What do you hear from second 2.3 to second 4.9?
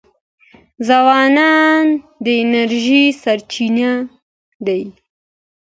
انرژۍ سرچینه دي.